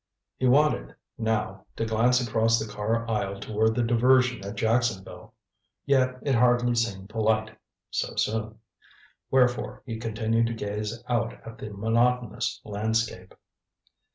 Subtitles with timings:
[0.39, 5.35] He wanted, now, to glance across the car aisle toward the diversion at Jacksonville.
[5.85, 7.55] Yet it hardly seemed polite
[7.91, 8.57] so soon.
[9.29, 13.35] Wherefore he continued to gaze out at the monotonous landscape.